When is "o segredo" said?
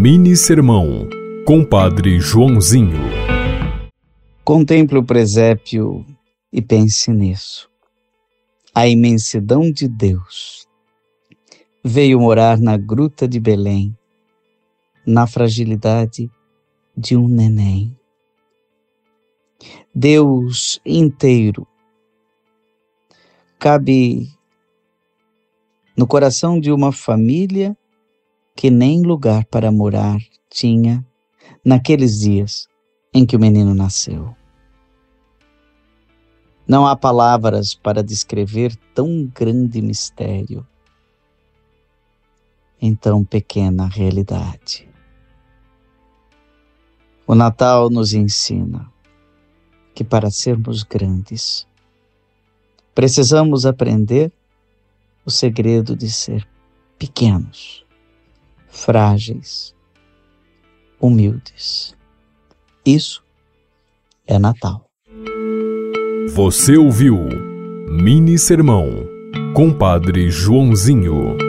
55.24-55.94